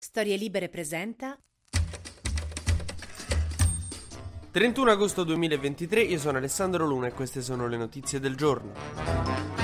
Storie 0.00 0.36
Libere 0.36 0.68
presenta 0.68 1.36
31 4.52 4.90
agosto 4.92 5.24
2023, 5.24 6.02
io 6.02 6.18
sono 6.20 6.38
Alessandro 6.38 6.86
Luna 6.86 7.08
e 7.08 7.12
queste 7.12 7.42
sono 7.42 7.66
le 7.66 7.76
notizie 7.76 8.20
del 8.20 8.36
giorno. 8.36 9.57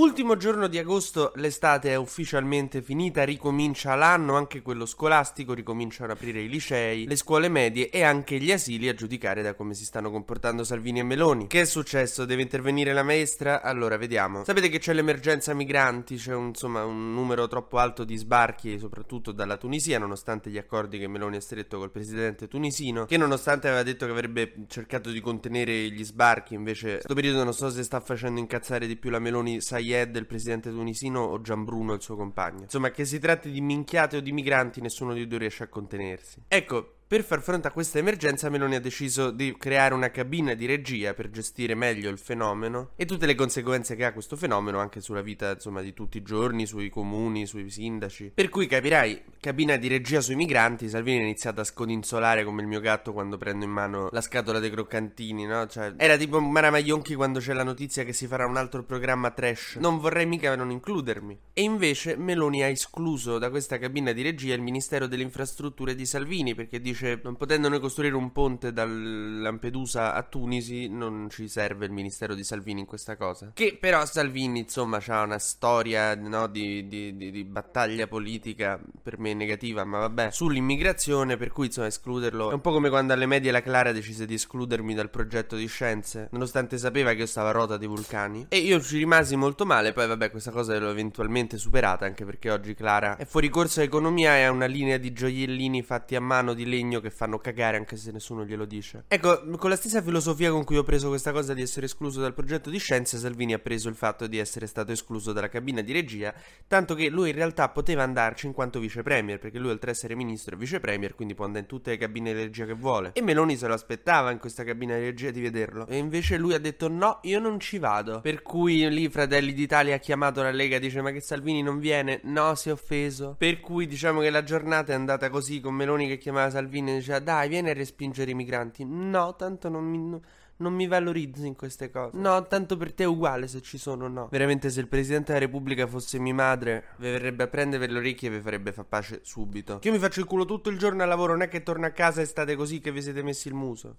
Ultimo 0.00 0.38
giorno 0.38 0.66
di 0.66 0.78
agosto, 0.78 1.32
l'estate 1.34 1.90
è 1.90 1.94
ufficialmente 1.94 2.80
finita, 2.80 3.22
ricomincia 3.22 3.94
l'anno, 3.96 4.34
anche 4.34 4.62
quello 4.62 4.86
scolastico, 4.86 5.52
ricominciano 5.52 6.10
ad 6.10 6.16
aprire 6.16 6.40
i 6.40 6.48
licei, 6.48 7.06
le 7.06 7.16
scuole 7.16 7.50
medie 7.50 7.90
e 7.90 8.02
anche 8.02 8.38
gli 8.38 8.50
asili 8.50 8.88
a 8.88 8.94
giudicare 8.94 9.42
da 9.42 9.52
come 9.52 9.74
si 9.74 9.84
stanno 9.84 10.10
comportando 10.10 10.64
Salvini 10.64 11.00
e 11.00 11.02
Meloni. 11.02 11.48
Che 11.48 11.60
è 11.60 11.64
successo? 11.66 12.24
Deve 12.24 12.40
intervenire 12.40 12.94
la 12.94 13.02
maestra? 13.02 13.60
Allora, 13.60 13.98
vediamo. 13.98 14.42
Sapete 14.42 14.70
che 14.70 14.78
c'è 14.78 14.94
l'emergenza 14.94 15.52
migranti, 15.52 16.16
c'è 16.16 16.32
un, 16.32 16.46
insomma 16.46 16.82
un 16.82 17.12
numero 17.12 17.46
troppo 17.46 17.76
alto 17.76 18.04
di 18.04 18.16
sbarchi, 18.16 18.78
soprattutto 18.78 19.32
dalla 19.32 19.58
Tunisia, 19.58 19.98
nonostante 19.98 20.48
gli 20.48 20.56
accordi 20.56 20.98
che 20.98 21.08
Meloni 21.08 21.36
ha 21.36 21.42
stretto 21.42 21.76
col 21.76 21.90
presidente 21.90 22.48
tunisino, 22.48 23.04
che 23.04 23.18
nonostante 23.18 23.68
aveva 23.68 23.82
detto 23.82 24.06
che 24.06 24.12
avrebbe 24.12 24.54
cercato 24.66 25.10
di 25.10 25.20
contenere 25.20 25.90
gli 25.90 26.04
sbarchi, 26.04 26.54
invece 26.54 26.86
in 26.86 26.94
questo 26.94 27.14
periodo 27.14 27.44
non 27.44 27.52
so 27.52 27.68
se 27.68 27.82
sta 27.82 28.00
facendo 28.00 28.40
incazzare 28.40 28.86
di 28.86 28.96
più 28.96 29.10
la 29.10 29.18
Meloni, 29.18 29.60
sai 29.60 29.88
Sayed, 29.90 30.16
il 30.16 30.26
presidente 30.26 30.70
tunisino, 30.70 31.20
o 31.20 31.40
Gianbruno, 31.40 31.94
il 31.94 32.02
suo 32.02 32.16
compagno. 32.16 32.62
Insomma, 32.62 32.90
che 32.90 33.04
si 33.04 33.18
tratti 33.18 33.50
di 33.50 33.60
minchiate 33.60 34.16
o 34.16 34.20
di 34.20 34.32
migranti, 34.32 34.80
nessuno 34.80 35.12
di 35.12 35.26
due 35.26 35.38
riesce 35.38 35.64
a 35.64 35.68
contenersi. 35.68 36.42
Ecco, 36.46 36.94
per 37.10 37.24
far 37.24 37.42
fronte 37.42 37.66
a 37.66 37.72
questa 37.72 37.98
emergenza 37.98 38.48
Meloni 38.48 38.76
ha 38.76 38.80
deciso 38.80 39.32
di 39.32 39.56
creare 39.58 39.94
una 39.94 40.12
cabina 40.12 40.54
di 40.54 40.64
regia 40.64 41.12
per 41.12 41.28
gestire 41.28 41.74
meglio 41.74 42.08
il 42.08 42.18
fenomeno 42.18 42.90
e 42.94 43.04
tutte 43.04 43.26
le 43.26 43.34
conseguenze 43.34 43.96
che 43.96 44.04
ha 44.04 44.12
questo 44.12 44.36
fenomeno 44.36 44.78
anche 44.78 45.00
sulla 45.00 45.20
vita 45.20 45.50
insomma 45.50 45.80
di 45.80 45.92
tutti 45.92 46.18
i 46.18 46.22
giorni, 46.22 46.66
sui 46.66 46.88
comuni, 46.88 47.46
sui 47.46 47.68
sindaci. 47.68 48.30
Per 48.32 48.48
cui 48.48 48.68
capirai, 48.68 49.24
cabina 49.40 49.74
di 49.74 49.88
regia 49.88 50.20
sui 50.20 50.36
migranti, 50.36 50.88
Salvini 50.88 51.18
ha 51.18 51.22
iniziato 51.22 51.60
a 51.60 51.64
scodinzolare 51.64 52.44
come 52.44 52.62
il 52.62 52.68
mio 52.68 52.78
gatto 52.78 53.12
quando 53.12 53.36
prendo 53.36 53.64
in 53.64 53.72
mano 53.72 54.08
la 54.12 54.20
scatola 54.20 54.60
dei 54.60 54.70
croccantini, 54.70 55.46
no? 55.46 55.66
Cioè, 55.66 55.94
era 55.96 56.16
tipo 56.16 56.38
Mara 56.38 56.70
Maionchi 56.70 57.16
quando 57.16 57.40
c'è 57.40 57.54
la 57.54 57.64
notizia 57.64 58.04
che 58.04 58.12
si 58.12 58.28
farà 58.28 58.46
un 58.46 58.56
altro 58.56 58.84
programma 58.84 59.32
trash. 59.32 59.78
Non 59.80 59.98
vorrei 59.98 60.26
mica 60.26 60.54
non 60.54 60.70
includermi. 60.70 61.36
E 61.54 61.62
invece 61.62 62.14
Meloni 62.14 62.62
ha 62.62 62.68
escluso 62.68 63.38
da 63.38 63.50
questa 63.50 63.78
cabina 63.78 64.12
di 64.12 64.22
regia 64.22 64.54
il 64.54 64.62
Ministero 64.62 65.08
delle 65.08 65.24
Infrastrutture 65.24 65.96
di 65.96 66.06
Salvini 66.06 66.54
perché 66.54 66.80
dice 66.80 66.98
dice 67.00 67.20
non 67.22 67.36
potendo 67.36 67.68
noi 67.68 67.80
costruire 67.80 68.14
un 68.14 68.30
ponte 68.32 68.72
da 68.72 68.84
Lampedusa 68.84 70.14
a 70.14 70.22
Tunisi 70.22 70.88
non 70.88 71.28
ci 71.30 71.48
serve 71.48 71.86
il 71.86 71.92
ministero 71.92 72.34
di 72.34 72.44
Salvini 72.44 72.80
in 72.80 72.86
questa 72.86 73.16
cosa. 73.16 73.52
Che 73.54 73.76
però 73.80 74.04
Salvini 74.04 74.60
insomma 74.60 75.00
ha 75.06 75.22
una 75.22 75.38
storia 75.38 76.14
no, 76.14 76.46
di, 76.46 76.86
di, 76.86 77.16
di, 77.16 77.30
di, 77.30 77.44
battaglia 77.44 78.06
politica 78.06 78.78
per 79.02 79.18
me 79.18 79.32
negativa 79.34 79.84
ma 79.84 80.00
vabbè 80.00 80.30
sull'immigrazione 80.30 81.36
per 81.36 81.50
cui 81.50 81.66
insomma 81.66 81.86
escluderlo 81.86 82.50
è 82.50 82.54
un 82.54 82.60
po' 82.60 82.72
come 82.72 82.90
quando 82.90 83.12
alle 83.12 83.26
medie 83.26 83.50
la 83.50 83.62
Clara 83.62 83.92
decise 83.92 84.26
di 84.26 84.34
escludermi 84.34 84.94
dal 84.94 85.10
progetto 85.10 85.56
di 85.56 85.66
scienze 85.66 86.28
nonostante 86.32 86.76
sapeva 86.78 87.12
che 87.12 87.20
io 87.20 87.26
stavo 87.26 87.48
a 87.48 87.52
rota 87.52 87.76
dei 87.76 87.88
vulcani. 87.88 88.46
E 88.48 88.58
io 88.58 88.80
ci 88.80 88.98
rimasi 88.98 89.36
molto 89.36 89.64
male 89.64 89.92
poi 89.92 90.06
vabbè 90.06 90.30
questa 90.30 90.50
cosa 90.50 90.78
l'ho 90.78 90.90
eventualmente 90.90 91.56
superata 91.56 92.04
anche 92.04 92.24
perché 92.24 92.50
oggi 92.50 92.74
Clara 92.74 93.16
è 93.16 93.24
fuori 93.24 93.48
corso 93.48 93.80
a 93.80 93.84
economia 93.84 94.36
e 94.36 94.42
ha 94.42 94.50
una 94.50 94.66
linea 94.66 94.98
di 94.98 95.12
gioiellini 95.12 95.82
fatti 95.82 96.14
a 96.14 96.20
mano 96.20 96.54
di 96.54 96.66
legno 96.66 96.89
che 96.98 97.10
fanno 97.10 97.38
cagare 97.38 97.76
anche 97.76 97.96
se 97.96 98.10
nessuno 98.10 98.44
glielo 98.44 98.64
dice. 98.64 99.04
Ecco, 99.06 99.42
con 99.56 99.70
la 99.70 99.76
stessa 99.76 100.02
filosofia 100.02 100.50
con 100.50 100.64
cui 100.64 100.78
ho 100.78 100.82
preso 100.82 101.08
questa 101.08 101.30
cosa 101.30 101.54
di 101.54 101.62
essere 101.62 101.86
escluso 101.86 102.20
dal 102.20 102.34
progetto 102.34 102.70
di 102.70 102.78
scienze, 102.78 103.18
Salvini 103.18 103.52
ha 103.52 103.60
preso 103.60 103.88
il 103.88 103.94
fatto 103.94 104.26
di 104.26 104.38
essere 104.38 104.66
stato 104.66 104.90
escluso 104.90 105.32
dalla 105.32 105.48
cabina 105.48 105.82
di 105.82 105.92
regia, 105.92 106.34
tanto 106.66 106.94
che 106.94 107.08
lui 107.08 107.28
in 107.30 107.36
realtà 107.36 107.68
poteva 107.68 108.02
andarci 108.02 108.46
in 108.46 108.52
quanto 108.52 108.80
vice 108.80 109.02
premier, 109.02 109.38
perché 109.38 109.58
lui 109.58 109.70
oltre 109.70 109.90
ad 109.90 109.96
essere 109.96 110.16
ministro 110.16 110.56
è 110.56 110.58
vice 110.58 110.80
premier, 110.80 111.14
quindi 111.14 111.34
può 111.34 111.44
andare 111.44 111.64
in 111.64 111.68
tutte 111.68 111.90
le 111.90 111.98
cabine 111.98 112.32
di 112.32 112.40
regia 112.40 112.64
che 112.64 112.72
vuole. 112.72 113.12
E 113.12 113.22
Meloni 113.22 113.56
se 113.56 113.66
lo 113.66 113.74
aspettava 113.74 114.30
in 114.30 114.38
questa 114.38 114.64
cabina 114.64 114.96
di 114.96 115.04
regia 115.04 115.30
di 115.30 115.40
vederlo. 115.40 115.86
E 115.86 115.98
invece 115.98 116.38
lui 116.38 116.54
ha 116.54 116.58
detto 116.58 116.88
no, 116.88 117.18
io 117.22 117.38
non 117.38 117.60
ci 117.60 117.78
vado. 117.78 118.20
Per 118.20 118.42
cui 118.42 118.88
lì 118.88 119.08
Fratelli 119.08 119.52
d'Italia 119.52 119.96
ha 119.96 119.98
chiamato 119.98 120.42
la 120.42 120.50
Lega 120.50 120.76
e 120.76 120.80
dice 120.80 121.02
ma 121.02 121.10
che 121.10 121.20
Salvini 121.20 121.62
non 121.62 121.78
viene? 121.78 122.20
No, 122.24 122.54
si 122.54 122.70
è 122.70 122.72
offeso. 122.72 123.34
Per 123.36 123.60
cui 123.60 123.86
diciamo 123.86 124.20
che 124.20 124.30
la 124.30 124.42
giornata 124.42 124.92
è 124.92 124.94
andata 124.94 125.28
così 125.28 125.60
con 125.60 125.74
Meloni 125.74 126.08
che 126.08 126.18
chiamava 126.18 126.50
Salvini 126.50 126.79
e 126.88 126.94
diceva 126.96 127.18
dai 127.18 127.48
vieni 127.48 127.70
a 127.70 127.74
respingere 127.74 128.30
i 128.30 128.34
migranti. 128.34 128.84
No, 128.86 129.36
tanto 129.36 129.68
non 129.68 129.84
mi... 129.84 130.20
non 130.56 130.74
mi 130.74 130.86
valorizzi 130.86 131.46
in 131.46 131.56
queste 131.56 131.90
cose. 131.90 132.16
No, 132.16 132.46
tanto 132.46 132.76
per 132.76 132.92
te 132.92 133.04
è 133.04 133.06
uguale 133.06 133.48
se 133.48 133.62
ci 133.62 133.78
sono 133.78 134.04
o 134.04 134.08
no. 134.08 134.28
Veramente, 134.30 134.68
se 134.70 134.80
il 134.80 134.88
presidente 134.88 135.32
della 135.32 135.46
Repubblica 135.46 135.86
fosse 135.86 136.18
mia 136.18 136.34
madre, 136.34 136.84
vi 136.98 137.10
verrebbe 137.10 137.44
a 137.44 137.46
prendere 137.48 137.86
le 137.86 137.98
orecchie 137.98 138.28
e 138.28 138.32
vi 138.32 138.40
farebbe 138.40 138.72
far 138.72 138.84
pace 138.84 139.20
subito. 139.22 139.78
Che 139.78 139.88
io 139.88 139.94
mi 139.94 140.00
faccio 140.00 140.20
il 140.20 140.26
culo 140.26 140.44
tutto 140.44 140.68
il 140.68 140.78
giorno 140.78 141.02
al 141.02 141.08
lavoro, 141.08 141.32
non 141.32 141.42
è 141.42 141.48
che 141.48 141.62
torno 141.62 141.86
a 141.86 141.90
casa 141.90 142.20
e 142.20 142.26
state 142.26 142.56
così 142.56 142.80
che 142.80 142.92
vi 142.92 143.00
siete 143.00 143.22
messi 143.22 143.48
il 143.48 143.54
muso. 143.54 143.96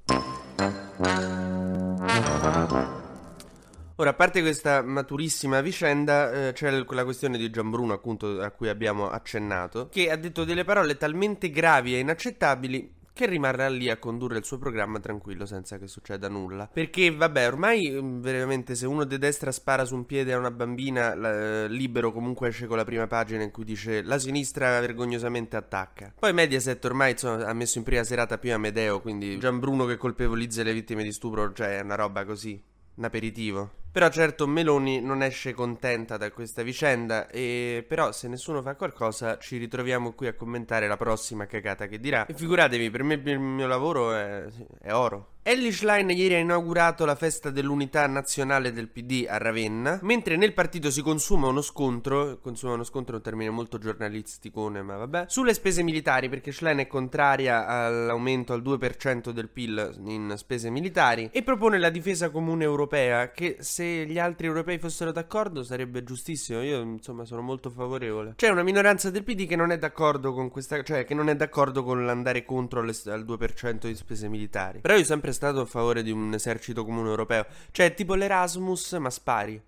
Ora, 4.02 4.10
a 4.10 4.14
parte 4.16 4.42
questa 4.42 4.82
maturissima 4.82 5.62
vicenda, 5.62 6.48
eh, 6.48 6.54
c'è 6.54 6.72
la 6.72 7.04
questione 7.04 7.38
di 7.38 7.52
Gianbruno, 7.52 7.94
appunto, 7.94 8.42
a 8.42 8.50
cui 8.50 8.68
abbiamo 8.68 9.12
accennato, 9.12 9.90
che 9.90 10.10
ha 10.10 10.16
detto 10.16 10.44
delle 10.44 10.64
parole 10.64 10.98
talmente 10.98 11.52
gravi 11.52 11.94
e 11.94 12.00
inaccettabili 12.00 12.96
che 13.14 13.28
rimarrà 13.28 13.70
lì 13.70 13.92
a 13.92 13.98
condurre 13.98 14.40
il 14.40 14.44
suo 14.44 14.58
programma 14.58 15.00
tranquillo 15.00 15.46
senza 15.46 15.78
che 15.78 15.86
succeda 15.86 16.30
nulla. 16.30 16.68
Perché, 16.74 17.12
vabbè, 17.12 17.46
ormai 17.46 17.92
mm, 17.92 18.22
veramente 18.22 18.74
se 18.74 18.88
uno 18.88 19.04
di 19.04 19.20
destra 19.20 19.52
spara 19.52 19.86
su 19.86 19.94
un 19.94 20.08
piede 20.08 20.34
a 20.34 20.40
una 20.40 20.50
bambina, 20.50 21.14
la, 21.14 21.68
libero 21.68 22.12
comunque 22.12 22.48
esce 22.48 22.66
con 22.66 22.78
la 22.78 22.86
prima 22.86 23.06
pagina 23.06 23.44
in 23.44 23.52
cui 23.52 23.66
dice 23.66 24.02
la 24.02 24.18
sinistra 24.18 24.80
vergognosamente 24.80 25.58
attacca. 25.58 26.12
Poi 26.18 26.34
Mediaset 26.34 26.84
ormai 26.86 27.12
insomma, 27.12 27.46
ha 27.46 27.54
messo 27.54 27.78
in 27.78 27.84
prima 27.84 28.04
serata 28.04 28.40
più 28.40 28.52
Amedeo, 28.52 29.00
quindi 29.00 29.38
Gianbruno 29.38 29.86
che 29.86 29.98
colpevolizza 29.98 30.64
le 30.64 30.74
vittime 30.74 31.04
di 31.04 31.12
stupro, 31.12 31.54
cioè 31.54 31.78
è 31.78 31.82
una 31.82 31.94
roba 31.94 32.26
così, 32.26 32.60
un 32.96 33.04
aperitivo. 33.04 33.81
Però 33.92 34.08
certo 34.10 34.48
Meloni 34.48 35.02
non 35.02 35.22
esce 35.22 35.54
contenta 35.54 36.16
da 36.16 36.32
questa 36.32 36.64
vicenda 36.64 37.28
e 37.28 37.84
però 37.86 38.14
se 38.14 38.30
nessuno 38.30 38.62
fa 38.62 38.76
qualcosa 38.76 39.38
ci 39.38 39.58
ritroviamo 39.58 40.14
qui 40.14 40.28
a 40.28 40.34
commentare 40.34 40.88
la 40.88 40.96
prossima 40.96 41.46
cagata 41.46 41.88
che 41.88 42.00
dirà. 42.00 42.26
E 42.26 42.34
figuratevi, 42.34 42.90
per 42.90 43.04
me 43.04 43.16
il 43.16 43.40
mio 43.40 43.68
lavoro 43.68 44.14
è, 44.14 44.46
è 44.82 44.94
oro. 44.94 45.40
Ellie 45.44 45.72
Schlein 45.72 46.08
ieri 46.12 46.36
ha 46.36 46.38
inaugurato 46.38 47.04
la 47.04 47.16
festa 47.16 47.50
dell'unità 47.50 48.06
nazionale 48.06 48.72
del 48.72 48.90
PD 48.90 49.26
a 49.28 49.40
Ravenna, 49.40 49.98
mentre 50.04 50.36
nel 50.36 50.54
partito 50.54 50.92
si 50.92 51.02
consuma 51.02 51.48
uno 51.48 51.64
scontro, 51.64 52.38
consuma 52.40 52.74
uno 52.74 52.84
scontro 52.84 53.14
è 53.14 53.18
un 53.18 53.24
termine 53.24 53.50
molto 53.50 53.80
giornalisticone, 53.80 54.84
ma 54.84 54.98
vabbè, 54.98 55.26
sulle 55.28 55.56
spese 55.56 55.82
militari, 55.82 56.30
perché 56.30 56.52
Schlein 56.52 56.78
è 56.78 56.86
contraria 56.86 57.66
all'aumento 57.66 58.54
al 58.54 58.62
2% 58.62 59.32
del 59.32 59.50
PIL 59.50 60.02
in 60.06 60.32
spese 60.38 60.70
militari 60.70 61.30
e 61.32 61.42
propone 61.42 61.80
la 61.80 61.90
difesa 61.90 62.30
comune 62.30 62.64
europea 62.64 63.32
che 63.32 63.58
se 63.62 64.06
gli 64.06 64.20
altri 64.20 64.46
europei 64.46 64.78
fossero 64.78 65.12
d'accordo 65.12 65.64
sarebbe 65.64 66.04
giustissimo. 66.04 66.62
Io, 66.62 66.82
insomma, 66.82 67.26
sono 67.26 67.42
molto 67.42 67.72
favorevole. 67.72 68.34
C'è 68.36 68.50
una 68.50 68.62
minoranza 68.62 69.10
del 69.10 69.24
PD 69.24 69.48
che 69.48 69.56
non 69.56 69.72
è 69.72 69.80
d'accordo 69.80 70.34
con 70.34 70.52
questa, 70.52 70.84
cioè 70.84 71.04
che 71.04 71.16
non 71.16 71.30
è 71.30 71.36
d'accordo 71.36 71.84
con 71.84 72.06
l'andare 72.06 72.46
contro 72.46 72.80
al 72.82 72.86
2% 72.86 73.88
di 73.88 73.96
spese 73.96 74.30
militari. 74.30 74.82
Però 74.82 74.96
io 74.96 75.04
sono 75.04 75.20
sempre 75.32 75.34
stato 75.34 75.62
a 75.62 75.66
favore 75.66 76.04
di 76.04 76.12
un 76.12 76.34
esercito 76.34 76.84
comune 76.84 77.10
europeo. 77.10 77.46
Cioè, 77.72 77.94
tipo 77.94 78.16
l'Erasmus, 78.16 78.94
ma 78.94 79.10
spari. 79.10 79.62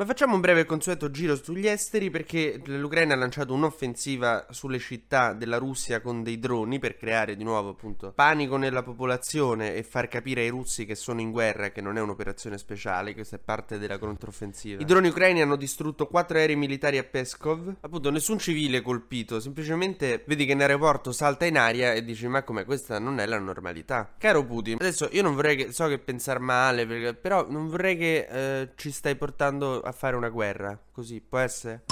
Ma 0.00 0.06
facciamo 0.06 0.34
un 0.34 0.40
breve 0.40 0.64
consueto 0.64 1.10
giro 1.10 1.36
sugli 1.36 1.66
esteri 1.66 2.08
perché 2.08 2.58
l'Ucraina 2.64 3.12
ha 3.12 3.18
lanciato 3.18 3.52
un'offensiva 3.52 4.46
sulle 4.48 4.78
città 4.78 5.34
della 5.34 5.58
Russia 5.58 6.00
con 6.00 6.22
dei 6.22 6.38
droni 6.38 6.78
per 6.78 6.96
creare 6.96 7.36
di 7.36 7.44
nuovo 7.44 7.68
appunto 7.68 8.10
panico 8.14 8.56
nella 8.56 8.82
popolazione 8.82 9.74
e 9.74 9.82
far 9.82 10.08
capire 10.08 10.40
ai 10.40 10.48
russi 10.48 10.86
che 10.86 10.94
sono 10.94 11.20
in 11.20 11.30
guerra 11.30 11.68
che 11.68 11.82
non 11.82 11.98
è 11.98 12.00
un'operazione 12.00 12.56
speciale, 12.56 13.12
questa 13.12 13.36
è 13.36 13.38
parte 13.38 13.78
della 13.78 13.98
controffensiva. 13.98 14.80
I 14.80 14.86
droni 14.86 15.08
ucraini 15.08 15.42
hanno 15.42 15.56
distrutto 15.56 16.06
quattro 16.06 16.38
aerei 16.38 16.56
militari 16.56 16.96
a 16.96 17.04
Peskov, 17.04 17.74
appunto 17.82 18.10
nessun 18.10 18.38
civile 18.38 18.80
colpito, 18.80 19.38
semplicemente 19.38 20.24
vedi 20.26 20.46
che 20.46 20.52
in 20.52 20.62
aeroporto 20.62 21.12
salta 21.12 21.44
in 21.44 21.58
aria 21.58 21.92
e 21.92 22.02
dici 22.02 22.26
ma 22.26 22.42
com'è 22.42 22.64
questa 22.64 22.98
non 22.98 23.20
è 23.20 23.26
la 23.26 23.38
normalità. 23.38 24.14
Caro 24.16 24.46
Putin, 24.46 24.76
adesso 24.80 25.10
io 25.12 25.20
non 25.20 25.34
vorrei 25.34 25.56
che, 25.56 25.72
so 25.72 25.88
che 25.88 25.98
pensare 25.98 26.38
male, 26.38 26.86
perché, 26.86 27.12
però 27.12 27.46
non 27.50 27.68
vorrei 27.68 27.98
che 27.98 28.28
eh, 28.30 28.68
ci 28.76 28.90
stai 28.90 29.14
portando 29.14 29.88
a 29.90 29.92
fare 29.92 30.16
una 30.16 30.28
guerra. 30.28 30.78
Così 30.90 31.20
può 31.20 31.38
essere? 31.38 31.84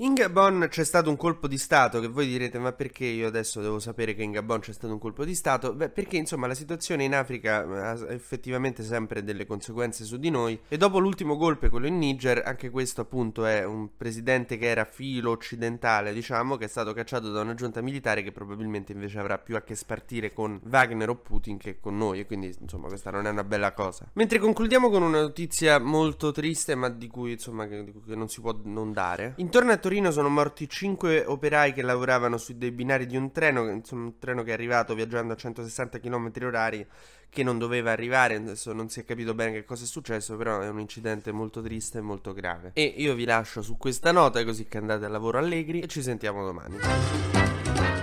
In 0.00 0.14
Gabon 0.14 0.68
c'è 0.70 0.84
stato 0.84 1.10
un 1.10 1.16
colpo 1.16 1.48
di 1.48 1.58
Stato 1.58 1.98
che 1.98 2.06
voi 2.06 2.28
direte 2.28 2.60
ma 2.60 2.70
perché 2.70 3.04
io 3.04 3.26
adesso 3.26 3.60
devo 3.60 3.80
sapere 3.80 4.14
che 4.14 4.22
in 4.22 4.30
Gabon 4.30 4.60
c'è 4.60 4.72
stato 4.72 4.92
un 4.92 5.00
colpo 5.00 5.24
di 5.24 5.34
Stato? 5.34 5.74
Beh 5.74 5.88
perché 5.88 6.16
insomma 6.16 6.46
la 6.46 6.54
situazione 6.54 7.02
in 7.02 7.16
Africa 7.16 7.66
ha 7.66 8.12
effettivamente 8.12 8.84
sempre 8.84 9.24
delle 9.24 9.44
conseguenze 9.44 10.04
su 10.04 10.16
di 10.16 10.30
noi 10.30 10.56
e 10.68 10.76
dopo 10.76 11.00
l'ultimo 11.00 11.36
golpe, 11.36 11.68
quello 11.68 11.88
in 11.88 11.98
Niger, 11.98 12.44
anche 12.46 12.70
questo 12.70 13.00
appunto 13.00 13.44
è 13.44 13.64
un 13.64 13.96
presidente 13.96 14.56
che 14.56 14.66
era 14.66 14.84
filo 14.84 15.32
occidentale 15.32 16.12
diciamo 16.12 16.54
che 16.54 16.66
è 16.66 16.68
stato 16.68 16.92
cacciato 16.92 17.32
da 17.32 17.40
una 17.40 17.54
giunta 17.54 17.80
militare 17.80 18.22
che 18.22 18.30
probabilmente 18.30 18.92
invece 18.92 19.18
avrà 19.18 19.38
più 19.38 19.56
a 19.56 19.62
che 19.62 19.74
spartire 19.74 20.32
con 20.32 20.60
Wagner 20.70 21.08
o 21.08 21.16
Putin 21.16 21.58
che 21.58 21.80
con 21.80 21.96
noi 21.96 22.20
e 22.20 22.26
quindi 22.26 22.54
insomma 22.60 22.86
questa 22.86 23.10
non 23.10 23.26
è 23.26 23.30
una 23.30 23.42
bella 23.42 23.72
cosa. 23.72 24.08
Mentre 24.12 24.38
concludiamo 24.38 24.90
con 24.90 25.02
una 25.02 25.22
notizia 25.22 25.80
molto 25.80 26.30
triste 26.30 26.76
ma 26.76 26.88
di 26.88 27.08
cui 27.08 27.32
insomma 27.32 27.66
che, 27.66 27.92
che 28.06 28.14
non 28.14 28.28
si 28.28 28.40
può 28.40 28.56
non 28.62 28.92
dare. 28.92 29.32
Intorno 29.38 29.72
a 29.72 29.76
Torino 29.88 30.10
sono 30.10 30.28
morti 30.28 30.68
5 30.68 31.24
operai 31.24 31.72
che 31.72 31.80
lavoravano 31.80 32.36
su 32.36 32.58
dei 32.58 32.72
binari 32.72 33.06
di 33.06 33.16
un 33.16 33.32
treno, 33.32 33.70
insomma, 33.70 34.04
un 34.04 34.18
treno 34.18 34.42
che 34.42 34.50
è 34.50 34.52
arrivato 34.52 34.94
viaggiando 34.94 35.32
a 35.32 35.36
160 35.36 35.98
km 35.98 36.30
orari 36.42 36.86
che 37.30 37.42
non 37.42 37.56
doveva 37.56 37.90
arrivare, 37.90 38.34
adesso 38.34 38.74
non 38.74 38.90
si 38.90 39.00
è 39.00 39.06
capito 39.06 39.32
bene 39.32 39.52
che 39.52 39.64
cosa 39.64 39.84
è 39.84 39.86
successo, 39.86 40.36
però 40.36 40.60
è 40.60 40.68
un 40.68 40.78
incidente 40.78 41.32
molto 41.32 41.62
triste 41.62 41.96
e 41.96 42.00
molto 42.02 42.34
grave. 42.34 42.72
E 42.74 42.84
io 42.98 43.14
vi 43.14 43.24
lascio 43.24 43.62
su 43.62 43.78
questa 43.78 44.12
nota 44.12 44.44
così 44.44 44.66
che 44.66 44.76
andate 44.76 45.06
al 45.06 45.10
lavoro 45.10 45.38
allegri 45.38 45.80
e 45.80 45.86
ci 45.86 46.02
sentiamo 46.02 46.44
domani. 46.44 46.76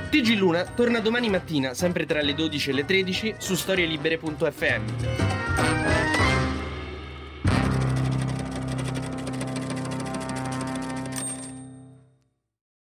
TG 0.10 0.40
Luna 0.40 0.64
torna 0.64 1.02
domani 1.02 1.30
mattina, 1.30 1.76
sempre 1.76 2.08
tra 2.08 2.20
le 2.20 2.34
12 2.34 2.70
e 2.72 2.74
le 2.74 2.86
13, 2.86 3.36
su 3.38 3.54
storielibere.fm. 3.54 5.95